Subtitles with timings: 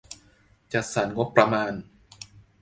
[0.73, 1.73] จัดสรรงบประมาณ